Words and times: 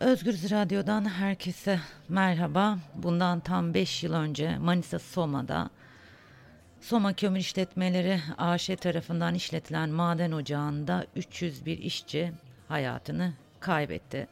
Özgür 0.00 0.50
Radyo'dan 0.50 1.08
herkese 1.08 1.80
merhaba. 2.08 2.78
Bundan 2.94 3.40
tam 3.40 3.74
5 3.74 4.04
yıl 4.04 4.12
önce 4.12 4.58
Manisa 4.58 4.98
Soma'da 4.98 5.70
Soma 6.80 7.12
Kömür 7.12 7.38
İşletmeleri 7.38 8.20
AŞ 8.38 8.66
tarafından 8.66 9.34
işletilen 9.34 9.90
maden 9.90 10.32
ocağında 10.32 11.06
301 11.16 11.78
işçi 11.78 12.32
hayatını 12.68 13.32
kaybetti. 13.60 14.28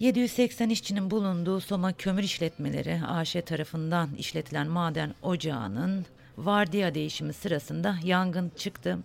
780 0.00 0.70
işçinin 0.70 1.10
bulunduğu 1.10 1.60
Soma 1.60 1.92
Kömür 1.92 2.22
İşletmeleri 2.22 3.00
AŞ 3.06 3.32
tarafından 3.32 4.14
işletilen 4.18 4.66
maden 4.66 5.14
ocağının 5.22 6.06
vardiya 6.44 6.94
değişimi 6.94 7.32
sırasında 7.32 7.96
yangın 8.04 8.52
çıktı. 8.56 8.98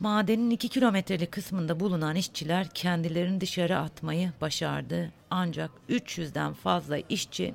Madenin 0.00 0.50
2 0.50 0.68
kilometrelik 0.68 1.32
kısmında 1.32 1.80
bulunan 1.80 2.16
işçiler 2.16 2.68
kendilerini 2.68 3.40
dışarı 3.40 3.78
atmayı 3.78 4.32
başardı. 4.40 5.12
Ancak 5.30 5.70
300'den 5.88 6.52
fazla 6.52 6.98
işçi 6.98 7.54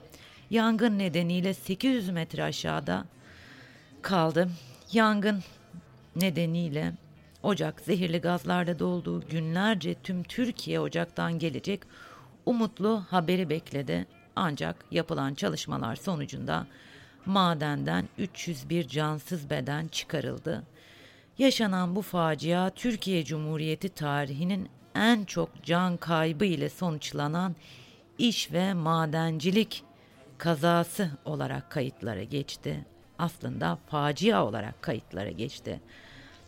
yangın 0.49 0.99
nedeniyle 0.99 1.53
800 1.53 2.09
metre 2.09 2.43
aşağıda 2.43 3.05
kaldı. 4.01 4.49
Yangın 4.91 5.43
nedeniyle 6.15 6.93
ocak 7.43 7.81
zehirli 7.81 8.21
gazlarla 8.21 8.79
doldu. 8.79 9.23
Günlerce 9.29 9.95
tüm 10.03 10.23
Türkiye 10.23 10.79
ocaktan 10.79 11.39
gelecek 11.39 11.81
umutlu 12.45 13.03
haberi 13.09 13.49
bekledi. 13.49 14.05
Ancak 14.35 14.75
yapılan 14.91 15.33
çalışmalar 15.33 15.95
sonucunda 15.95 16.67
madenden 17.25 18.09
301 18.17 18.87
cansız 18.87 19.49
beden 19.49 19.87
çıkarıldı. 19.87 20.63
Yaşanan 21.37 21.95
bu 21.95 22.01
facia 22.01 22.69
Türkiye 22.69 23.25
Cumhuriyeti 23.25 23.89
tarihinin 23.89 24.69
en 24.95 25.25
çok 25.25 25.63
can 25.63 25.97
kaybı 25.97 26.45
ile 26.45 26.69
sonuçlanan 26.69 27.55
iş 28.17 28.51
ve 28.51 28.73
madencilik 28.73 29.83
kazası 30.37 31.11
olarak 31.25 31.69
kayıtlara 31.69 32.23
geçti. 32.23 32.85
Aslında 33.19 33.77
facia 33.87 34.45
olarak 34.45 34.81
kayıtlara 34.81 35.31
geçti. 35.31 35.79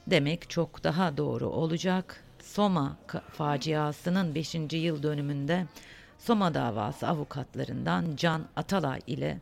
Demek 0.08 0.50
çok 0.50 0.84
daha 0.84 1.18
doğru 1.18 1.50
olacak. 1.50 2.24
Soma 2.40 2.98
faciasının 3.34 4.36
5. 4.36 4.56
yıl 4.72 5.04
dönümünde 5.04 5.66
Soma 6.20 6.54
davası 6.54 7.08
avukatlarından 7.08 8.06
Can 8.16 8.46
Atalay 8.56 9.02
ile 9.08 9.38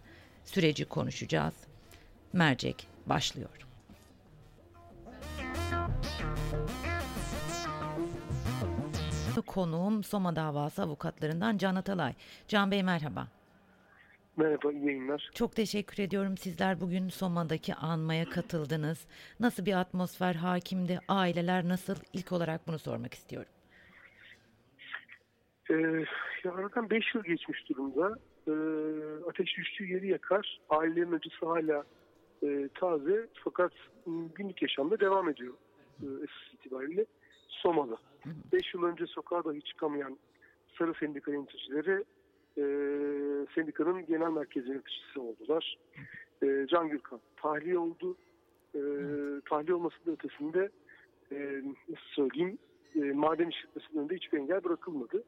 süreci 0.50 0.86
konuşacağız. 0.86 1.54
Mercek 2.34 2.88
başlıyor. 3.06 3.50
Konuğum 9.48 10.04
Soma 10.04 10.36
davası 10.36 10.84
avukatlarından 10.84 11.58
Can 11.58 11.76
Atalay. 11.76 12.14
Can 12.48 12.72
Bey 12.72 12.84
merhaba. 12.84 13.28
Merhaba, 14.38 14.72
iyi 14.72 14.86
yayınlar. 14.86 15.30
Çok 15.34 15.56
teşekkür 15.56 16.04
ediyorum. 16.04 16.38
Sizler 16.38 16.82
bugün 16.82 17.10
Soma'daki 17.10 17.76
anmaya 17.76 18.30
katıldınız. 18.30 19.08
Nasıl 19.40 19.66
bir 19.66 19.80
atmosfer 19.80 20.36
hakimdi? 20.36 21.00
Aileler 21.08 21.68
nasıl? 21.68 21.96
İlk 22.14 22.32
olarak 22.32 22.68
bunu 22.68 22.80
sormak 22.80 23.14
istiyorum. 23.14 23.52
Ee, 25.70 25.74
ya 26.44 26.54
aradan 26.54 26.90
5 26.90 27.16
yıl 27.16 27.24
geçmiş 27.24 27.70
durumda. 27.70 28.20
Ee, 28.50 28.52
ateş 29.30 29.58
düştüğü 29.58 29.86
yeri 29.86 30.08
yakar. 30.08 30.60
Ailelerin 30.70 31.12
acısı 31.12 31.46
hala 31.46 31.84
e, 32.44 32.70
taze 32.74 33.28
fakat 33.44 33.72
günlük 34.36 34.62
yaşamda 34.62 35.00
devam 35.00 35.30
ediyor 35.30 35.54
e, 36.02 36.06
esas 36.06 36.54
itibariyle. 36.54 37.06
Soma'da. 37.48 37.98
5 38.54 38.74
yıl 38.74 38.84
önce 38.84 39.06
sokağa 39.06 39.44
dahi 39.44 39.62
çıkamayan 39.62 40.18
Sarı 40.78 40.94
Sendika 40.94 41.32
yöneticileri 41.32 42.04
e, 42.58 42.64
sendikanın 43.56 44.06
genel 44.06 44.32
merkez 44.32 44.68
yöneticisi 44.68 45.20
oldular. 45.20 45.78
E, 46.44 46.66
Can 46.70 46.90
Gürkan 46.90 47.20
tahliye 47.36 47.78
oldu. 47.78 48.18
E, 48.76 48.82
tahliye 49.50 49.76
olmasının 49.76 50.16
ötesinde 50.16 50.70
e, 51.32 51.62
nasıl 51.90 52.08
söyleyeyim 52.16 52.58
e, 52.96 53.00
maden 53.00 53.50
işletmesinin 53.50 54.00
önünde 54.00 54.16
hiçbir 54.16 54.38
engel 54.38 54.64
bırakılmadı. 54.64 55.24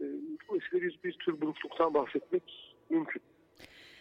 Dolayısıyla 0.00 0.88
bir, 0.88 0.98
bir 1.04 1.12
tür 1.12 1.40
burukluktan 1.40 1.94
bahsetmek 1.94 2.74
mümkün. 2.90 3.22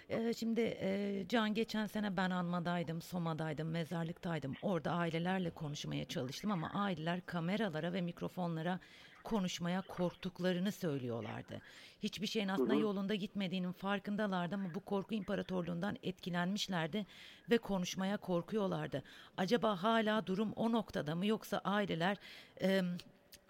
Ee, 0.09 0.33
şimdi 0.33 0.61
e, 0.61 1.23
Can 1.29 1.53
geçen 1.53 1.85
sene 1.85 2.17
ben 2.17 2.29
anmadaydım, 2.29 3.01
Soma'daydım, 3.01 3.69
mezarlıktaydım. 3.69 4.53
Orada 4.61 4.91
ailelerle 4.91 5.49
konuşmaya 5.49 6.05
çalıştım 6.05 6.51
ama 6.51 6.69
aileler 6.73 7.25
kameralara 7.25 7.93
ve 7.93 8.01
mikrofonlara 8.01 8.79
konuşmaya 9.23 9.81
korktuklarını 9.81 10.71
söylüyorlardı. 10.71 11.61
Hiçbir 12.03 12.27
şeyin 12.27 12.47
aslında 12.47 12.73
yolunda 12.73 13.15
gitmediğinin 13.15 13.71
farkındalardı 13.71 14.55
ama 14.55 14.73
bu 14.75 14.79
korku 14.79 15.15
imparatorluğundan 15.15 15.97
etkilenmişlerdi 16.03 17.05
ve 17.51 17.57
konuşmaya 17.57 18.17
korkuyorlardı. 18.17 19.03
Acaba 19.37 19.83
hala 19.83 20.27
durum 20.27 20.53
o 20.55 20.71
noktada 20.71 21.15
mı 21.15 21.25
yoksa 21.25 21.61
aileler 21.63 22.17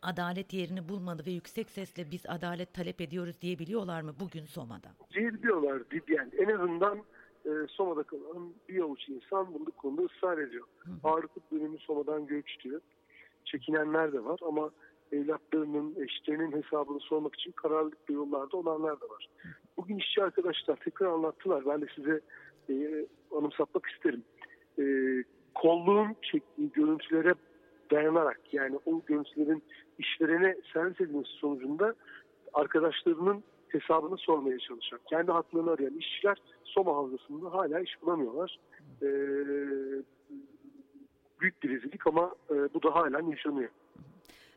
adalet 0.03 0.53
yerini 0.53 0.89
bulmadı 0.89 1.23
ve 1.25 1.31
yüksek 1.31 1.69
sesle 1.69 2.11
biz 2.11 2.25
adalet 2.27 2.73
talep 2.73 3.01
ediyoruz 3.01 3.41
diyebiliyorlar 3.41 4.01
mı 4.01 4.13
bugün 4.19 4.45
Soma'da? 4.45 4.89
Diyebiliyorlar 5.13 5.81
yani 6.07 6.31
en 6.37 6.49
azından 6.49 6.97
e, 7.45 7.49
Soma'da 7.69 8.03
kalan 8.03 8.53
bir 8.69 8.81
avuç 8.81 9.09
insan 9.09 9.53
bu 9.53 9.71
konuda 9.71 10.01
ısrar 10.01 10.37
ediyor. 10.37 10.67
Ağırlıklı 11.03 11.41
bölümü 11.51 11.77
Soma'dan 11.77 12.27
göçtü. 12.27 12.79
Çekinenler 13.45 14.13
de 14.13 14.23
var 14.23 14.39
ama 14.47 14.71
evlatlarının, 15.11 15.95
eşlerinin 16.03 16.61
hesabını 16.61 16.99
sormak 16.99 17.35
için 17.35 17.51
kararlılıklı 17.51 18.13
yollarda 18.13 18.57
olanlar 18.57 19.01
da 19.01 19.05
var. 19.05 19.29
Bugün 19.77 19.97
işçi 19.97 20.23
arkadaşlar 20.23 20.75
tekrar 20.75 21.07
anlattılar. 21.07 21.65
Ben 21.65 21.81
de 21.81 21.85
size 21.95 22.21
e, 22.69 23.05
anımsatmak 23.37 23.85
isterim. 23.85 24.23
E, 24.79 24.83
kolluğun 25.55 26.15
çektiği 26.21 26.71
görüntülere 26.71 27.33
dayanarak 27.91 28.53
yani 28.53 28.79
o 28.85 29.01
görüntülerin 29.05 29.63
işlerine 29.97 30.57
servis 30.73 31.01
edilmesi 31.01 31.31
sonucunda 31.31 31.93
arkadaşlarının 32.53 33.43
hesabını 33.67 34.17
sormaya 34.17 34.59
çalışan, 34.59 34.99
kendi 35.09 35.31
haklarını 35.31 35.71
arayan 35.71 35.97
işçiler 35.97 36.37
Soma 36.63 36.95
Havzası'nda 36.95 37.53
hala 37.53 37.79
iş 37.79 38.01
bulamıyorlar. 38.01 38.59
Ee, 39.01 39.07
büyük 41.39 41.63
bir 41.63 41.89
ama 42.05 42.35
e, 42.49 42.53
bu 42.73 42.83
da 42.83 42.95
hala 42.95 43.31
yaşanıyor. 43.31 43.69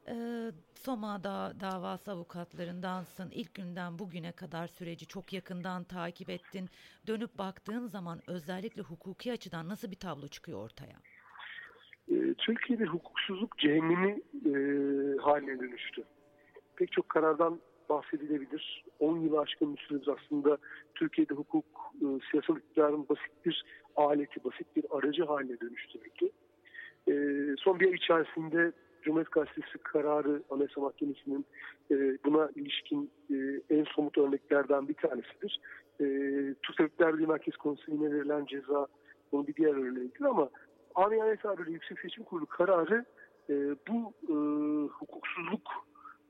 Ee, 0.08 0.52
Soma 0.74 1.24
da 1.24 1.52
davası 1.60 2.12
avukatlarındansın. 2.12 3.30
İlk 3.30 3.54
günden 3.54 3.98
bugüne 3.98 4.32
kadar 4.32 4.66
süreci 4.66 5.06
çok 5.06 5.32
yakından 5.32 5.84
takip 5.84 6.30
ettin. 6.30 6.68
Dönüp 7.06 7.38
baktığın 7.38 7.86
zaman 7.86 8.20
özellikle 8.26 8.82
hukuki 8.82 9.32
açıdan 9.32 9.68
nasıl 9.68 9.90
bir 9.90 9.96
tablo 9.96 10.28
çıkıyor 10.28 10.64
ortaya? 10.64 10.96
Ee, 12.26 12.34
Türkiye'de 12.34 12.84
hukuksuzluk 12.84 13.58
cehennemi 13.58 14.20
e, 14.46 14.52
haline 15.20 15.60
dönüştü. 15.60 16.02
Pek 16.76 16.92
çok 16.92 17.08
karardan 17.08 17.60
bahsedilebilir. 17.88 18.84
10 19.00 19.18
yılı 19.18 19.40
aşkın 19.40 19.76
bir 19.76 19.80
süredir 19.80 20.08
aslında 20.08 20.58
Türkiye'de 20.94 21.34
hukuk 21.34 21.64
e, 21.94 22.06
siyasal 22.30 22.56
iktidarın 22.56 23.08
basit 23.08 23.46
bir 23.46 23.64
aleti, 23.96 24.44
basit 24.44 24.76
bir 24.76 24.84
aracı 24.90 25.24
haline 25.24 25.60
dönüştürüldü. 25.60 26.30
E, 27.08 27.14
son 27.58 27.80
bir 27.80 27.86
ay 27.86 27.94
içerisinde 27.94 28.72
Cumhuriyet 29.02 29.32
Gazetesi 29.32 29.78
kararı 29.78 30.42
Anayasa 30.50 30.80
Mahkemesi'nin 30.80 31.46
e, 31.90 31.94
buna 32.24 32.50
ilişkin 32.56 33.10
e, 33.30 33.34
en 33.70 33.84
somut 33.84 34.18
örneklerden 34.18 34.88
bir 34.88 34.94
tanesidir. 34.94 35.60
E, 36.00 36.04
Birliği 37.00 37.26
Merkez 37.26 37.56
Konseyi'ne 37.56 38.12
verilen 38.12 38.44
ceza 38.44 38.86
bunun 39.32 39.46
bir 39.46 39.54
diğer 39.54 39.74
örneğidir 39.74 40.24
ama 40.24 40.50
Amiyane 40.96 41.36
tabiri 41.36 41.72
Yüksek 41.72 42.00
Seçim 42.00 42.24
Kurulu 42.24 42.46
kararı 42.46 43.04
e, 43.50 43.54
bu 43.88 44.12
e, 44.28 44.34
hukuksuzluk 44.88 45.70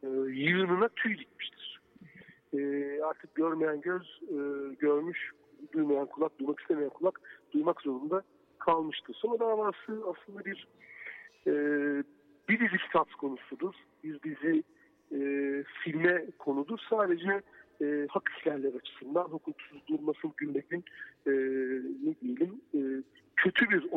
e, 0.03 0.07
yığınına 0.31 0.89
tüy 0.89 1.19
dikmiştir. 1.19 1.81
E, 2.55 2.59
artık 3.03 3.35
görmeyen 3.35 3.81
göz 3.81 4.21
e, 4.23 4.37
görmüş, 4.75 5.31
duymayan 5.73 6.07
kulak, 6.07 6.39
duymak 6.39 6.61
istemeyen 6.61 6.91
kulak 6.91 7.21
duymak 7.53 7.81
zorunda 7.81 8.23
kalmıştır. 8.59 9.15
Sonra 9.15 9.39
davası 9.39 10.03
aslında 10.07 10.45
bir 10.45 10.69
e, 11.47 11.53
bir 12.49 12.61
dizi 12.61 12.79
kitap 12.87 13.13
konusudur. 13.19 13.75
Bir 14.05 14.23
dizi 14.23 14.63
e, 15.13 15.19
filme 15.85 16.27
konudur. 16.39 16.79
Sadece 16.91 17.43
e, 17.83 18.07
hak 18.11 18.31
ihlalleri 18.41 18.77
açısından 18.77 19.31
e, 19.31 20.11
ne 20.51 20.63
diyelim 20.69 20.83
e, 21.27 21.33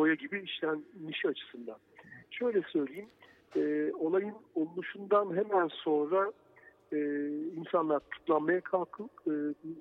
kötü 0.10 0.32
bir 0.32 0.38
oya 0.38 0.40
gibi 0.40 0.44
işlenmişi 0.44 1.28
açısından. 1.28 1.78
Şöyle 2.32 2.62
söyleyeyim, 2.62 3.10
e, 3.56 3.92
olayın 4.00 4.36
oluşundan 4.56 5.36
hemen 5.36 5.68
sonra 5.68 6.32
e, 6.94 6.98
insanlar 7.56 8.00
tutuklanmaya 8.00 8.62
kalkıp 8.62 9.10
e, 9.28 9.34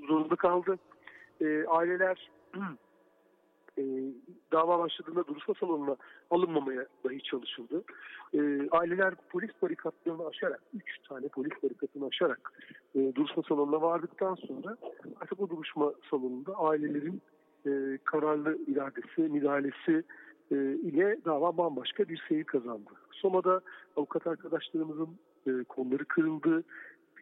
zorunda 0.09 0.37
kaldı. 0.37 0.79
E, 1.41 1.65
aileler 1.67 2.31
e, 3.79 3.83
dava 4.53 4.79
başladığında 4.79 5.27
duruşma 5.27 5.55
salonuna 5.55 5.97
alınmamaya 6.31 6.87
dahi 7.05 7.23
çalışıldı. 7.23 7.85
E, 8.35 8.69
aileler 8.71 9.15
polis 9.31 9.51
barikatlarını 9.63 10.27
aşarak, 10.27 10.61
üç 10.75 10.99
tane 11.09 11.29
polis 11.29 11.63
barikatını 11.63 12.07
aşarak 12.07 12.53
e, 12.95 13.15
duruşma 13.15 13.43
salonuna 13.49 13.83
vardıktan 13.83 14.35
sonra 14.35 14.77
artık 15.21 15.41
o 15.41 15.51
duruşma 15.51 15.93
salonunda 16.11 16.55
ailelerin 16.55 17.23
e, 17.67 17.99
kararlı 18.05 18.59
iradesi, 18.67 19.21
müdahalesi 19.21 20.05
e, 20.51 20.57
ile 20.57 21.19
dava 21.25 21.57
bambaşka 21.57 22.09
bir 22.09 22.25
seyir 22.29 22.45
kazandı. 22.45 22.91
Soma'da 23.13 23.61
avukat 23.97 24.27
arkadaşlarımızın 24.27 25.09
e, 25.47 25.65
kolları 25.65 26.05
kırıldı, 26.05 26.65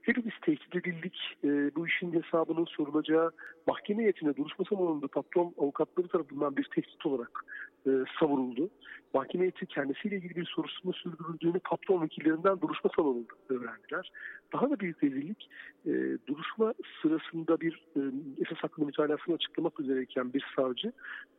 Hepimiz 0.07 0.35
tehdit 0.43 0.77
edildik. 0.77 1.17
E, 1.45 1.49
bu 1.77 1.87
işin 1.87 2.13
hesabının 2.13 2.65
sorulacağı 2.65 3.31
mahkeme 3.67 4.03
heyetine 4.03 4.37
duruşma 4.37 4.65
salonunda 4.65 5.09
patron 5.09 5.55
avukatları 5.59 6.09
tarafından 6.09 6.57
bir 6.57 6.65
tehdit 6.65 7.07
olarak 7.07 7.45
e, 7.87 7.91
savuruldu. 8.21 8.71
Mahkeme 9.15 9.43
heyeti 9.43 9.67
kendisiyle 9.67 10.17
ilgili 10.17 10.37
bir 10.37 10.45
soruşturma 10.45 10.93
sürdürüldüğünü 10.93 11.59
patron 11.59 12.03
vekillerinden 12.03 12.61
duruşma 12.61 12.91
salonunda 12.97 13.33
öğrendiler. 13.49 14.13
Daha 14.53 14.71
da 14.71 14.81
büyük 14.81 15.05
rezillik 15.05 15.49
e, 15.87 15.91
duruşma 16.27 16.75
sırasında 17.03 17.61
bir 17.61 17.87
e, 17.97 18.01
esas 18.41 18.59
hakkında 18.59 18.87
mütalasını 18.87 19.35
açıklamak 19.35 19.81
üzereyken 19.81 20.33
bir 20.33 20.45
savcı 20.57 20.93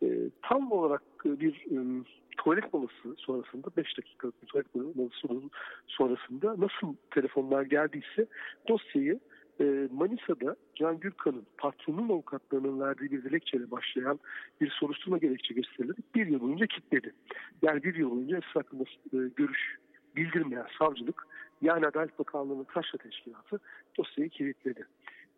e, 0.03 0.07
tam 0.41 0.71
olarak 0.71 1.01
bir 1.25 1.53
e, 1.53 2.03
tuvalet 2.37 2.73
molası 2.73 3.15
sonrasında 3.17 3.67
5 3.77 3.97
dakikalık 3.97 4.41
bir 4.41 4.47
tuvalet 4.47 4.75
molası 4.75 5.49
sonrasında 5.87 6.55
nasıl 6.57 6.95
telefonlar 7.11 7.61
geldiyse 7.61 8.27
dosyayı 8.67 9.19
e, 9.59 9.87
Manisa'da 9.91 10.55
Can 10.75 10.99
Gürkan'ın 10.99 11.45
patronun 11.57 12.09
avukatlarının 12.09 12.79
verdiği 12.79 13.11
bir 13.11 13.23
dilekçeyle 13.23 13.71
başlayan 13.71 14.19
bir 14.61 14.69
soruşturma 14.69 15.17
gerekçe 15.17 15.53
gösterilerek 15.53 16.15
bir 16.15 16.27
yıl 16.27 16.41
boyunca 16.41 16.67
kilitledi. 16.67 17.13
Yani 17.61 17.83
bir 17.83 17.95
yıl 17.95 18.11
boyunca 18.11 18.37
esas 18.37 18.55
hakkında 18.55 18.83
e, 18.83 19.17
görüş 19.35 19.77
bildirmeyen 20.15 20.67
savcılık 20.79 21.27
yani 21.61 21.87
Adalet 21.87 22.19
Bakanlığı'nın 22.19 22.63
Taşra 22.63 22.97
Teşkilatı 22.97 23.59
dosyayı 23.97 24.29
kilitledi. 24.29 24.85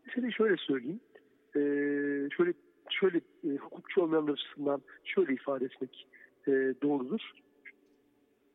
Mesela 0.05 0.31
şöyle 0.31 0.57
söyleyeyim. 0.57 0.99
E, 1.55 1.59
şöyle 2.37 2.53
şöyle 2.89 3.17
e, 3.17 3.57
hukukçu 3.57 4.01
olmayanlar 4.01 4.33
açısından 4.33 4.81
şöyle 5.03 5.33
ifade 5.33 5.65
etmek 5.65 6.07
e, 6.49 6.73
doğrudur. 6.81 7.21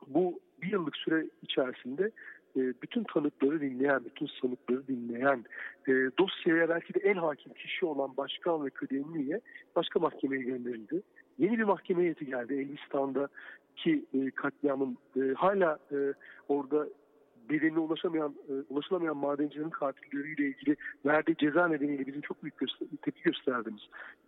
Bu 0.07 0.41
bir 0.63 0.73
yıllık 0.73 0.97
süre 0.97 1.27
içerisinde 1.43 2.11
e, 2.57 2.61
bütün 2.83 3.05
tanıkları 3.05 3.61
dinleyen, 3.61 4.05
bütün 4.05 4.27
sanıkları 4.41 4.87
dinleyen, 4.87 5.45
e, 5.89 5.93
dosyaya 6.19 6.69
belki 6.69 6.95
de 6.95 6.99
en 6.99 7.15
hakim 7.15 7.53
kişi 7.53 7.87
olan 7.87 8.17
başkan 8.17 8.65
ve 8.65 8.71
kıdemliye 8.71 9.41
başka 9.77 10.01
mahkemeye 10.01 10.43
gönderildi. 10.43 11.03
Yeni 11.39 11.59
bir 11.59 11.65
mahkeme 11.65 12.03
heyeti 12.03 12.27
geldi 12.27 12.55
Elbistan'daki 12.55 14.05
e, 14.15 14.31
katliamın 14.31 14.99
hala 15.37 15.79
orada 16.49 16.89
bedenine 17.51 17.79
ulaşamayan, 17.79 18.35
ulaşılamayan 18.69 19.17
madencilerin 19.17 19.71
katilleriyle 19.71 20.47
ilgili 20.47 20.77
verdiği 21.07 21.37
ceza 21.37 21.69
nedeniyle 21.69 22.07
bizim 22.07 22.21
çok 22.21 22.43
büyük 22.43 22.55
tepki 23.03 23.23
gösterdiğimiz 23.23 23.83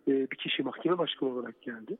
bir 0.07 0.37
kişi 0.37 0.63
mahkeme 0.63 0.97
başkanı 0.97 1.29
olarak 1.29 1.61
geldi. 1.61 1.97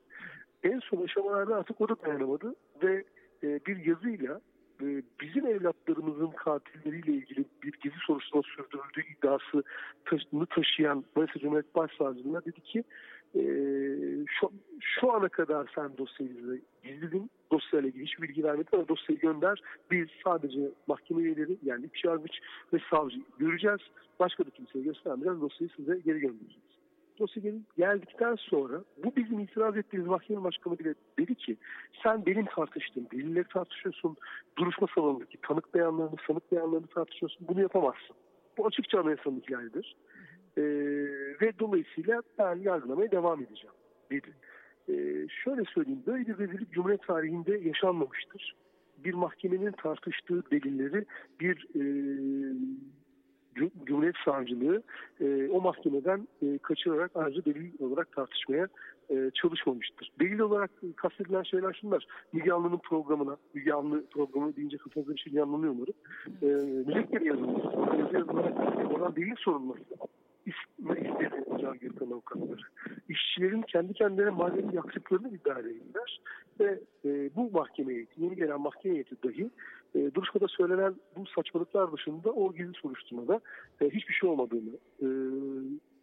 En 0.64 0.80
son 0.80 1.04
aşamalarda 1.04 1.56
artık 1.56 1.82
o 1.82 1.90
da 1.90 1.96
dayanamadı 2.06 2.56
ve 2.84 3.04
e, 3.44 3.60
bir 3.66 3.86
yazıyla 3.86 4.42
e, 4.82 5.04
bizim 5.22 5.48
evlatlarımızın 5.48 6.28
katilleriyle 6.28 7.12
ilgili 7.12 7.46
bir 7.64 7.72
gizli 7.72 7.98
soruşturma 8.08 8.44
sürdürüldüğü 8.44 9.14
iddiasını 9.14 10.46
taşıyan 10.46 11.04
Manisa 11.16 11.40
Cumhuriyet 11.40 11.76
Başsavcılığına 11.76 12.46
dedi 12.46 12.62
ki 12.62 12.84
e, 13.36 13.42
şu, 14.28 14.52
şu 14.80 15.12
ana 15.12 15.30
kadar 15.30 15.72
sen 15.76 15.98
dosyayı 15.98 16.62
gizledin. 16.84 17.30
Dosyayla 17.52 17.90
ilgili 17.90 18.06
hiçbir 18.06 18.28
bilgi 18.28 18.44
vermedin 18.44 18.70
ama 18.74 18.88
dosyayı 18.88 19.20
gönder. 19.20 19.62
Biz 19.92 20.08
sadece 20.24 20.60
mahkeme 20.88 21.22
üyeleri 21.22 21.58
yani 21.64 21.86
iç 21.86 22.06
yargıç 22.06 22.40
ve 22.74 22.78
savcı 22.90 23.18
göreceğiz. 23.40 23.82
Başka 24.20 24.46
da 24.46 24.50
kimseye 24.50 24.84
göstermeyeceğiz. 24.84 25.42
Dosyayı 25.42 25.70
size 25.78 26.00
geri 26.06 26.20
göndereceğiz 26.20 26.67
dosya 27.20 27.54
geldikten 27.78 28.36
sonra 28.36 28.84
bu 29.04 29.16
bizim 29.16 29.40
itiraz 29.40 29.78
ettiğimiz 29.78 30.08
mahkeme 30.08 30.44
başkanı 30.44 30.80
bile 30.80 30.94
dedi 31.20 31.36
ki 31.36 31.58
sen 32.04 32.26
benim 32.26 32.46
tartıştığım 32.46 33.08
delilleri 33.12 33.48
tartışıyorsun, 33.48 34.18
duruşma 34.58 34.88
salonundaki 34.96 35.38
tanık 35.42 35.74
beyanlarını, 35.74 36.16
sanık 36.28 36.52
beyanlarını 36.52 36.88
tartışıyorsun. 36.88 37.48
Bunu 37.48 37.62
yapamazsın. 37.62 38.16
Bu 38.58 38.68
açıkça 38.68 39.00
anayasanın 39.00 39.40
ihlalidir. 39.48 39.96
Ee, 40.58 40.62
ve 41.42 41.60
dolayısıyla 41.60 42.22
ben 42.40 42.56
yargılamaya 42.56 43.12
devam 43.12 43.42
edeceğim 43.42 43.76
dedi. 44.12 44.34
Ee, 44.90 45.28
şöyle 45.44 45.64
söyleyeyim, 45.64 46.04
böyle 46.08 46.28
bir 46.28 46.38
rezillik 46.38 46.72
Cumhuriyet 46.72 47.08
tarihinde 47.08 47.58
yaşanmamıştır. 47.58 48.56
Bir 48.98 49.14
mahkemenin 49.14 49.72
tartıştığı 49.72 50.52
delilleri 50.52 51.06
bir 51.40 51.68
e, 51.76 51.82
Cumhuriyet 53.86 54.16
Savcılığı 54.26 54.84
e, 55.22 55.50
o 55.52 55.62
mahkemeden 55.62 56.28
e, 56.42 56.58
kaçırarak 56.58 57.12
ayrıca 57.16 57.46
delil 57.46 57.72
olarak 57.80 58.12
tartışmaya 58.12 58.68
e, 59.10 59.32
çalışmamıştır. 59.34 60.12
Delil 60.20 60.40
olarak 60.40 60.72
kastedilen 60.96 61.44
şeyler 61.44 61.74
şunlar. 61.74 62.08
Müge 62.34 62.52
Anlı'nın 62.52 62.78
programına, 62.78 63.38
Müge 63.54 63.74
Anlı 63.74 64.06
programı 64.06 64.56
deyince 64.56 64.78
kafanızda 64.78 65.16
bir 65.16 65.20
şey 65.20 65.34
yanlanıyor 65.34 65.74
umarım. 65.74 65.94
E, 66.42 66.46
müzekkeri 66.88 67.28
yazılması, 67.28 67.98
yazı 68.00 68.16
yazılarak 68.16 68.54
oradan 68.92 69.16
delil 69.16 69.36
sorulması 69.38 69.84
istedi 70.48 71.30
Can 71.62 71.80
Gürkan 71.80 72.12
avukatları. 72.12 72.62
İşçilerin 73.10 73.62
kendi 73.62 73.94
kendilerine 73.94 74.32
manevi 74.32 74.76
yaktıklarını 74.76 75.30
iddia 75.30 75.60
edildiler 75.60 76.22
ve 76.60 76.80
e, 77.06 77.36
bu 77.36 77.52
mahkeme 77.52 77.94
heyeti, 77.94 78.24
yeni 78.24 78.36
gelen 78.36 78.62
mahkeme 78.62 78.94
heyeti 78.94 79.24
dahi 79.24 79.50
e, 79.96 80.14
duruşmada 80.14 80.48
söylenen 80.48 80.96
bu 81.16 81.26
saçmalıklar 81.26 81.92
dışında 81.92 82.32
o 82.32 82.54
gizli 82.54 82.74
soruşturmada 82.74 83.42
e, 83.82 83.90
hiçbir 83.90 84.14
şey 84.14 84.30
olmadığını 84.30 84.78
e, 85.02 85.08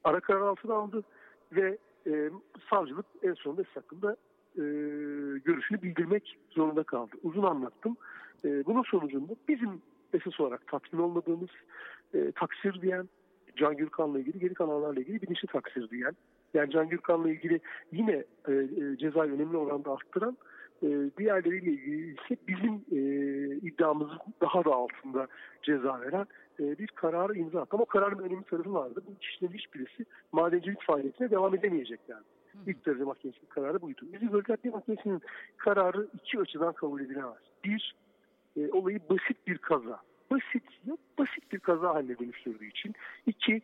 ara 0.04 0.20
karar 0.20 0.40
altına 0.40 0.74
aldı 0.74 1.02
ve 1.52 1.78
e, 2.06 2.30
savcılık 2.70 3.06
en 3.22 3.34
sonunda 3.34 3.62
hakkında 3.74 4.16
e, 4.56 4.62
görüşünü 5.44 5.82
bildirmek 5.82 6.38
zorunda 6.50 6.82
kaldı. 6.82 7.12
Uzun 7.22 7.42
anlattım. 7.42 7.96
E, 8.44 8.66
bunun 8.66 8.82
sonucunda 8.82 9.32
bizim 9.48 9.82
esas 10.14 10.40
olarak 10.40 10.66
tatmin 10.66 11.00
olmadığımız, 11.00 11.50
e, 12.14 12.32
taksir 12.32 12.82
diyen, 12.82 13.08
Can 13.56 13.76
Gürkan'la 13.76 14.18
ilgili 14.18 14.38
geri 14.38 14.54
kalanlarla 14.54 15.00
ilgili 15.00 15.22
bilinçli 15.22 15.46
taksir 15.46 15.90
diyen, 15.90 16.12
yani 16.54 16.70
Can 16.70 16.88
Gürkan'la 16.88 17.30
ilgili 17.30 17.60
yine 17.92 18.24
e, 18.48 18.52
e, 18.52 18.96
cezayı 18.98 19.32
önemli 19.32 19.56
oranda 19.56 19.92
arttıran 19.92 20.36
e, 20.82 21.10
diğerleriyle 21.18 21.70
ilgili 21.70 22.10
ise 22.10 22.36
bizim 22.48 22.83
iddiamızın 23.84 24.18
daha 24.40 24.64
da 24.64 24.74
altında 24.74 25.26
ceza 25.62 26.00
veren 26.00 26.26
e, 26.60 26.78
bir 26.78 26.86
kararı 26.86 27.38
imza 27.38 27.60
attı. 27.60 27.70
Ama 27.72 27.82
o 27.82 27.86
kararın 27.86 28.18
önemli 28.18 28.44
tarafı 28.44 28.74
vardı. 28.74 29.02
Bu 29.08 29.18
kişilerin 29.18 29.52
hiçbirisi 29.52 30.06
madencilik 30.32 30.82
faaliyetine 30.82 31.30
devam 31.30 31.54
edemeyeceklerdi. 31.54 32.24
İlk 32.66 32.86
derece 32.86 33.04
mahkemesinin 33.04 33.48
kararı 33.48 33.82
buydu. 33.82 34.00
Bizim 34.12 34.32
Bölge 34.32 34.70
Mahkemesi'nin 34.70 35.22
kararı 35.56 36.08
iki 36.14 36.38
açıdan 36.38 36.72
kabul 36.72 37.00
edilemez. 37.00 37.42
Bir, 37.64 37.94
e, 38.56 38.70
olayı 38.72 39.00
basit 39.10 39.46
bir 39.46 39.58
kaza. 39.58 40.00
Basit, 40.30 40.64
ya 40.86 40.96
basit 41.18 41.52
bir 41.52 41.58
kaza 41.58 41.94
haline 41.94 42.18
dönüştürdüğü 42.18 42.66
için. 42.66 42.94
İki, 43.26 43.62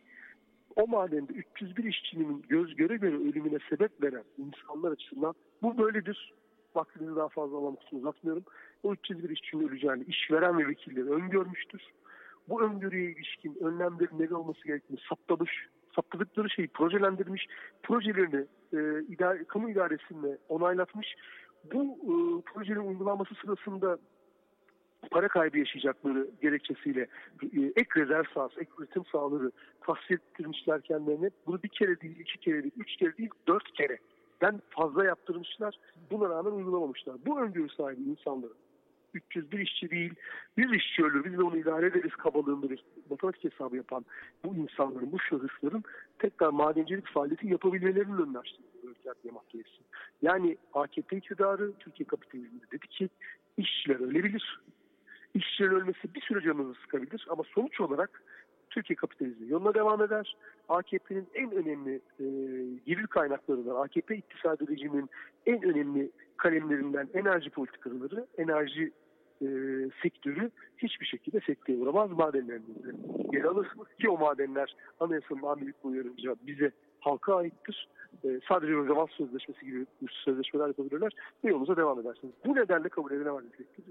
o 0.75 0.87
madende 0.87 1.33
301 1.33 1.83
işçinin 1.83 2.45
göz 2.49 2.75
göre 2.75 2.97
göre 2.97 3.15
ölümüne 3.15 3.57
sebep 3.69 4.03
veren 4.03 4.23
insanlar 4.37 4.91
açısından 4.91 5.33
bu 5.61 5.77
böyledir 5.77 6.33
vaktinizi 6.75 7.15
daha 7.15 7.29
fazla 7.29 7.57
almak 7.57 7.83
için 7.83 7.99
uzatmıyorum. 7.99 8.43
O 8.83 8.93
301 8.93 9.29
işçinin 9.29 9.69
öleceğini 9.69 10.03
işveren 10.03 10.57
ve 10.57 10.67
vekilleri 10.67 11.09
öngörmüştür. 11.09 11.81
Bu 12.49 12.63
öngörüye 12.63 13.11
ilişkin 13.11 13.57
önlemlerin 13.61 14.19
ne 14.19 14.35
olması 14.35 14.67
gerektiğini 14.67 14.99
saptamış, 15.09 15.67
saptadıkları 15.95 16.49
şeyi 16.49 16.67
projelendirmiş, 16.67 17.47
projelerini 17.83 18.45
e, 18.73 19.03
idare, 19.13 19.43
kamu 19.43 19.69
idaresinde 19.69 20.37
onaylatmış. 20.49 21.15
Bu 21.73 21.83
e, 21.83 22.13
projelerin 22.53 22.87
uygulanması 22.87 23.35
sırasında 23.35 23.97
para 25.11 25.27
kaybı 25.27 25.59
yaşayacakları 25.59 26.27
gerekçesiyle 26.41 27.01
e, 27.43 27.59
ek 27.75 27.89
rezerv 27.97 28.23
sahası, 28.33 28.61
ek 28.61 28.71
üretim 28.79 29.05
sahaları 29.05 29.51
tahsil 29.81 30.15
ettirmişler 30.15 30.81
kendilerine. 30.81 31.29
Bunu 31.47 31.63
bir 31.63 31.69
kere 31.69 32.01
değil, 32.01 32.19
iki 32.19 32.37
kere 32.37 32.63
değil, 32.63 32.73
üç 32.77 32.95
kere 32.95 33.17
değil, 33.17 33.29
dört 33.47 33.71
kere 33.73 33.97
den 34.41 34.61
fazla 34.69 35.05
yaptırmışlar. 35.05 35.75
Buna 36.11 36.29
rağmen 36.29 36.51
uygulamamışlar. 36.51 37.15
Bu 37.25 37.41
öngörü 37.41 37.69
sahibi 37.69 38.01
insanların 38.01 38.57
301 39.13 39.59
işçi 39.59 39.91
değil, 39.91 40.13
bir 40.57 40.69
işçi 40.69 41.03
ölür, 41.03 41.23
biz 41.25 41.37
de 41.37 41.43
onu 41.43 41.57
idare 41.57 41.85
ederiz 41.85 42.15
kabalığında 42.15 42.69
bir 42.69 42.83
matematik 43.09 43.43
hesabı 43.43 43.75
yapan 43.75 44.05
bu 44.43 44.55
insanların, 44.55 45.11
bu 45.11 45.19
şahısların 45.19 45.83
tekrar 46.19 46.49
madencilik 46.49 47.07
faaliyeti 47.07 47.47
yapabilmelerinin 47.47 48.17
önüne 48.17 48.37
açtı. 48.37 48.61
Mahkemesi. 49.31 49.69
Yani 50.21 50.57
AKP 50.73 51.17
iktidarı 51.17 51.73
Türkiye 51.79 52.07
kapitalizminde 52.07 52.71
dedi 52.71 52.87
ki 52.87 53.09
işçiler 53.57 53.99
ölebilir. 53.99 54.59
İşçilerin 55.33 55.75
ölmesi 55.75 56.15
bir 56.15 56.21
süre 56.21 56.41
canınızı 56.41 56.81
sıkabilir 56.81 57.27
ama 57.29 57.43
sonuç 57.43 57.81
olarak 57.81 58.23
Türkiye 58.71 58.95
kapitalizmi 58.95 59.49
yoluna 59.49 59.73
devam 59.73 60.01
eder. 60.01 60.35
AKP'nin 60.69 61.27
en 61.33 61.51
önemli 61.51 61.95
e, 62.19 62.25
gelir 62.85 63.07
kaynaklarından, 63.07 63.75
AKP 63.75 64.15
iktisadi 64.15 64.67
rejiminin 64.67 65.09
en 65.45 65.63
önemli 65.63 66.11
kalemlerinden 66.37 67.09
enerji 67.13 67.49
politikaları, 67.49 68.25
enerji 68.37 68.91
e, 69.41 69.47
sektörü 70.03 70.51
hiçbir 70.77 71.05
şekilde 71.05 71.39
sekteye 71.39 71.79
uğramaz 71.79 72.11
madenlerimizde. 72.11 72.89
Yer 73.33 73.43
alırsınız 73.43 73.87
ki 73.99 74.09
o 74.09 74.17
madenler 74.17 74.75
anayasanın 74.99 75.43
amilik 75.43 75.75
uyarınca 75.83 76.35
bize 76.47 76.71
halka 77.01 77.35
aittir. 77.35 77.87
E, 78.23 78.39
sadece 78.47 78.73
Roosevelt 78.73 79.11
Sözleşmesi 79.11 79.65
gibi 79.65 79.85
sözleşmeler 80.09 80.67
yapabilirler 80.67 81.11
ve 81.43 81.49
yolunuza 81.49 81.77
devam 81.77 81.99
edersiniz. 81.99 82.33
Bu 82.45 82.55
nedenle 82.55 82.89
kabul 82.89 83.11
edilemez 83.11 83.43
niteliktir. 83.43 83.85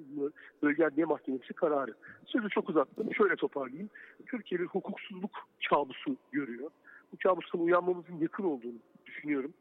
Bölge 0.63 0.85
Adliye 0.85 1.07
Mahkemesi 1.07 1.55
kararı. 1.55 1.95
Sözü 2.27 2.49
çok 2.49 2.69
uzattım. 2.69 3.15
Şöyle 3.15 3.37
toparlayayım. 3.37 3.91
Türkiye 4.27 4.61
bir 4.61 4.67
hukuksuzluk 4.67 5.31
kabusu 5.71 6.17
görüyor. 6.33 6.71
Bu 7.13 7.17
kabustan 7.23 7.61
uyanmamızın 7.61 8.19
yakın 8.21 8.45
olduğunu 8.45 8.79
düşünüyorum. 9.07 9.53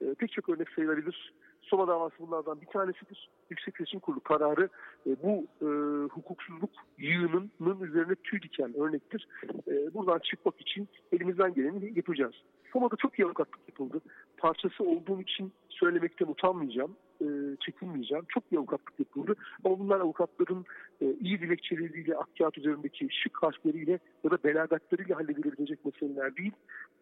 E, 0.00 0.14
pek 0.14 0.32
çok 0.32 0.48
örnek 0.48 0.68
sayılabilir. 0.70 1.32
Soma 1.62 1.88
davası 1.88 2.14
bunlardan 2.18 2.60
bir 2.60 2.66
tanesidir. 2.66 3.30
Yüksek 3.50 3.76
Seçim 3.76 4.00
Kurulu 4.00 4.20
kararı 4.20 4.68
e, 5.06 5.10
bu 5.22 5.46
e, 5.62 5.68
hukuksuzluk 6.08 6.70
yığınının 6.98 7.80
üzerine 7.80 8.14
tüy 8.14 8.42
diken 8.42 8.74
örnektir. 8.80 9.28
E, 9.68 9.94
buradan 9.94 10.18
çıkmak 10.18 10.60
için 10.60 10.88
elimizden 11.12 11.54
geleni 11.54 11.92
yapacağız. 11.96 12.34
Soma'da 12.76 12.96
çok 12.96 13.18
iyi 13.18 13.22
yapıldı. 13.68 14.00
Parçası 14.36 14.84
olduğum 14.84 15.20
için 15.20 15.52
söylemekten 15.68 16.26
utanmayacağım, 16.26 16.96
e, 17.20 17.26
çekinmeyeceğim. 17.60 18.24
Çok 18.28 18.44
iyi 18.52 18.58
yapıldı. 18.98 19.34
Ama 19.64 19.78
bunlar 19.78 20.00
avukatların 20.00 20.64
e, 21.00 21.06
iyi 21.20 21.40
dilekçeleriyle, 21.40 22.16
ak 22.16 22.28
kağıt 22.38 22.58
üzerindeki 22.58 23.08
şık 23.10 23.42
harfleriyle 23.42 23.98
ya 24.24 24.30
da 24.30 24.38
belagatlarıyla 24.44 25.16
halledilebilecek 25.16 25.84
meseleler 25.84 26.36
değil. 26.36 26.52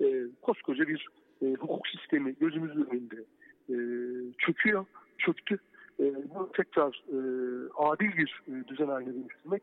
E, 0.00 0.26
koskoca 0.42 0.88
bir 0.88 1.08
e, 1.42 1.46
hukuk 1.54 1.88
sistemi 1.88 2.34
gözümüzün 2.40 2.86
önünde 2.90 3.24
e, 3.70 3.76
çöküyor, 4.38 4.86
çöktü. 5.18 5.58
E, 6.00 6.04
bunu 6.34 6.50
tekrar 6.52 7.02
e, 7.08 7.18
adil 7.76 8.16
bir 8.16 8.42
e, 8.48 8.68
düzen 8.68 8.86
haline 8.86 9.14
dönüştürmek 9.14 9.62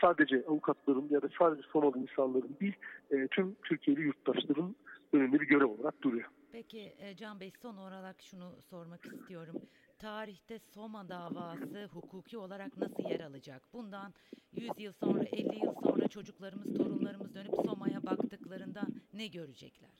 sadece 0.00 0.44
avukatların 0.48 1.08
ya 1.10 1.22
da 1.22 1.28
sadece 1.38 1.68
Somalı 1.72 1.98
insanların 1.98 2.56
değil, 2.60 2.76
e, 3.10 3.28
tüm 3.28 3.54
Türkiye'li 3.54 4.00
yurttaşların 4.00 4.76
önünde 5.12 5.40
bir 5.40 5.46
görev 5.46 5.66
olarak 5.66 6.02
duruyor. 6.02 6.28
Peki 6.52 6.92
e, 6.98 7.16
Can 7.16 7.40
Bey 7.40 7.52
son 7.62 7.76
olarak 7.76 8.16
şunu 8.22 8.52
sormak 8.70 9.06
istiyorum. 9.06 9.56
Tarihte 9.98 10.58
Soma 10.58 11.08
davası 11.08 11.88
hukuki 11.92 12.38
olarak 12.38 12.76
nasıl 12.76 13.10
yer 13.10 13.20
alacak? 13.20 13.62
Bundan 13.72 14.12
100 14.52 14.70
yıl 14.78 14.92
sonra, 14.92 15.22
50 15.22 15.64
yıl 15.64 15.74
sonra 15.84 16.08
çocuklarımız, 16.08 16.78
torunlarımız 16.78 17.34
dönüp 17.34 17.54
Soma'ya 17.66 18.02
baktıklarında 18.02 18.82
ne 19.14 19.26
görecekler? 19.26 19.90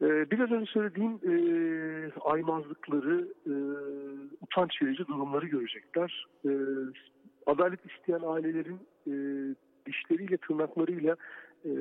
Biraz 0.00 0.50
önce 0.50 0.72
söylediğim 0.72 1.12
e, 1.12 1.34
aymazlıkları, 2.20 3.28
e, 3.46 3.54
utanç 4.40 4.82
verici 4.82 5.06
durumları 5.06 5.46
görecekler. 5.46 6.26
E, 6.44 6.50
adalet 7.46 7.80
isteyen 7.92 8.20
ailelerin 8.26 8.78
e, 9.06 9.12
dişleriyle, 9.86 10.36
tırnaklarıyla 10.36 11.16
e, 11.64 11.72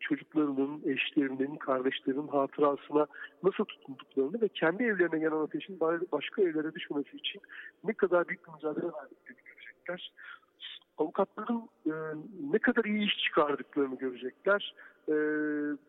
çocuklarının, 0.00 0.82
eşlerinin, 0.84 1.56
kardeşlerinin 1.56 2.28
hatırasına 2.28 3.06
nasıl 3.42 3.64
tutunduklarını 3.64 4.40
ve 4.40 4.48
kendi 4.48 4.82
evlerine 4.82 5.18
gelen 5.18 5.44
ateşin 5.44 5.80
başka 6.12 6.42
evlere 6.42 6.74
düşmemesi 6.74 7.16
için 7.16 7.42
ne 7.84 7.92
kadar 7.92 8.28
büyük 8.28 8.46
bir 8.46 8.52
mücadele 8.52 8.84
verdiklerini 8.84 9.42
görecekler. 9.46 10.12
Avukatların 10.98 11.68
e, 11.86 11.92
ne 12.52 12.58
kadar 12.58 12.84
iyi 12.84 13.06
iş 13.06 13.24
çıkardıklarını 13.24 13.98
görecekler 13.98 14.74
e, 15.08 15.14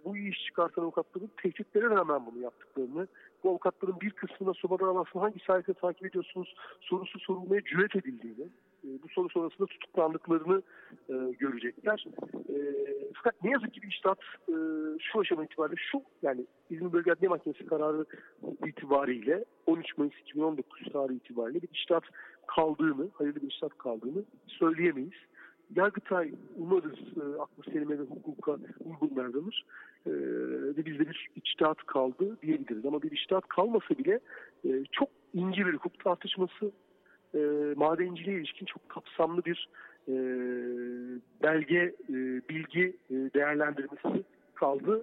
bu 0.05 0.17
iyi 0.17 0.31
iş 0.31 0.45
çıkartan 0.45 0.81
avukatların 0.81 1.29
tehditlere 1.41 1.89
rağmen 1.89 2.25
bunu 2.25 2.43
yaptıklarını, 2.43 3.07
bu 3.43 3.49
avukatların 3.49 4.01
bir 4.01 4.11
kısmına 4.11 4.53
Soma 4.53 4.79
davasını 4.79 5.21
hangi 5.21 5.39
sayede 5.39 5.73
takip 5.73 6.05
ediyorsunuz 6.05 6.55
sorusu 6.81 7.19
sorulmaya 7.19 7.61
cüret 7.61 7.95
edildiğini, 7.95 8.49
bu 8.83 9.09
soru 9.09 9.29
sonrasında 9.29 9.67
tutuklandıklarını 9.67 10.61
e, 11.09 11.13
görecekler. 11.39 12.05
E, 12.49 12.55
fakat 13.13 13.43
ne 13.43 13.51
yazık 13.51 13.73
ki 13.73 13.81
bir 13.81 13.87
iştahat 13.87 14.19
e, 14.49 14.55
şu 14.99 15.19
aşama 15.19 15.45
itibariyle 15.45 15.81
şu, 15.91 16.01
yani 16.21 16.45
İzmir 16.69 16.93
Bölge 16.93 17.11
Adliye 17.11 17.29
Mahkemesi 17.29 17.65
kararı 17.65 18.05
itibariyle 18.67 19.45
13 19.65 19.97
Mayıs 19.97 20.13
2019 20.21 20.93
tarihi 20.93 21.17
itibariyle 21.17 21.61
bir 21.61 21.69
iştahat 21.73 22.03
kaldığını, 22.47 23.09
hayırlı 23.13 23.41
bir 23.41 23.47
iştahat 23.47 23.77
kaldığını 23.77 24.23
söyleyemeyiz. 24.47 25.13
Yargıtay 25.75 26.31
umarız 26.57 26.99
e, 27.17 27.41
aklı 27.41 27.71
selime 27.71 27.99
ve 27.99 28.03
hukuka 28.03 28.57
uygun 28.85 29.15
davranır. 29.15 29.65
E, 30.05 30.11
ve 30.77 30.85
bizde 30.85 31.09
bir 31.09 31.29
içtihat 31.35 31.77
kaldı 31.77 32.37
diyebiliriz. 32.41 32.85
Ama 32.85 33.01
bir 33.01 33.11
içtihat 33.11 33.47
kalmasa 33.47 33.89
bile 33.89 34.19
e, 34.65 34.83
çok 34.91 35.09
ince 35.33 35.65
bir 35.65 35.73
hukuk 35.73 36.03
tartışması 36.03 36.71
e, 37.35 37.39
madenciliğe 37.75 38.37
ilişkin 38.37 38.65
çok 38.65 38.89
kapsamlı 38.89 39.45
bir 39.45 39.69
e, 40.07 40.13
belge, 41.43 41.95
e, 42.09 42.13
bilgi 42.49 42.97
e, 43.09 43.13
değerlendirmesi 43.13 44.23
kaldı. 44.55 45.01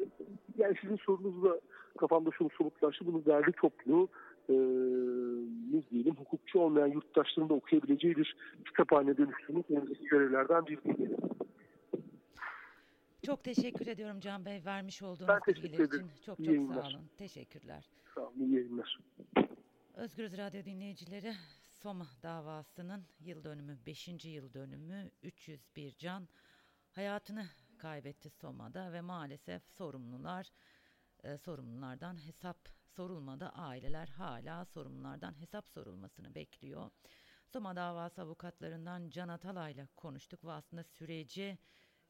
Yani 0.59 0.75
sizin 0.81 0.97
sorunuzla 0.97 1.61
kafamda 1.99 2.31
şunu 2.39 2.51
somutlaştı. 2.51 3.07
Bunu 3.07 3.25
derli 3.25 3.53
toplu 3.53 4.09
e, 4.49 4.55
ne 5.73 5.83
diyelim 5.91 6.15
hukukçu 6.15 6.59
olmayan 6.59 6.87
yurttaşların 6.87 7.49
da 7.49 7.55
okuyabileceği 7.55 8.17
bir 8.17 8.37
kütüphane 8.65 9.17
dönüştürmek 9.17 9.71
önümüzdeki 9.71 10.05
görevlerden 10.05 10.67
biri 10.67 10.97
diyelim. 10.97 11.17
Çok 13.27 13.45
teşekkür 13.45 13.87
ediyorum 13.87 14.21
Can 14.21 14.45
Bey 14.45 14.63
vermiş 14.67 15.03
olduğunuz 15.03 15.29
ben 15.29 15.41
bilgiler 15.49 15.85
için. 15.85 16.07
Çok 16.27 16.45
çok 16.45 16.75
sağ 16.75 16.89
olun. 16.89 17.01
Teşekkürler. 17.19 17.91
Sağ 18.15 18.21
olun. 18.21 18.41
İyi 18.41 18.55
yayınlar. 18.55 18.99
Özgürüz 19.95 20.39
Radyo 20.39 20.65
dinleyicileri 20.65 21.33
Soma 21.87 22.09
davasının 22.23 23.07
yıl 23.21 23.45
dönümü 23.45 23.79
5. 23.87 24.25
yıl 24.25 24.55
dönümü 24.55 25.11
301 25.23 25.97
can 25.99 26.29
hayatını 26.91 27.49
kaybetti 27.79 28.31
Soma'da 28.31 28.93
ve 28.93 29.01
maalesef 29.01 29.63
sorumlular 29.69 30.51
e, 31.25 31.39
sorumlulardan 31.39 32.27
hesap 32.27 32.69
sorulmadı. 32.87 33.49
Aileler 33.49 34.09
hala 34.09 34.65
sorumlulardan 34.65 35.41
hesap 35.41 35.69
sorulmasını 35.69 36.35
bekliyor. 36.35 36.91
Soma 37.47 37.77
davası 37.77 38.23
avukatlarından 38.23 39.11
Can 39.11 39.29
Atalay'la 39.29 39.89
konuştuk 39.97 40.45
ve 40.45 40.53
aslında 40.53 40.85
süreci 40.85 41.59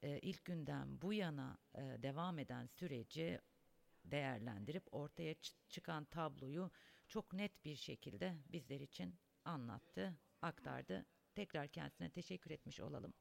e, 0.02 0.18
ilk 0.18 0.44
günden 0.44 1.02
bu 1.02 1.12
yana 1.12 1.58
e, 1.74 1.80
devam 1.80 2.38
eden 2.38 2.66
süreci 2.66 3.40
değerlendirip 4.04 4.94
ortaya 4.94 5.34
çıkan 5.68 6.04
tabloyu 6.04 6.70
çok 7.08 7.32
net 7.32 7.64
bir 7.64 7.76
şekilde 7.76 8.36
bizler 8.52 8.80
için 8.80 9.14
anlattı, 9.46 10.16
aktardı. 10.42 11.06
Tekrar 11.34 11.68
kendisine 11.68 12.10
teşekkür 12.10 12.50
etmiş 12.50 12.80
olalım. 12.80 13.14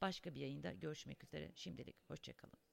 Başka 0.00 0.34
bir 0.34 0.40
yayında 0.40 0.72
görüşmek 0.72 1.24
üzere. 1.24 1.52
Şimdilik 1.54 1.96
hoşçakalın. 2.10 2.69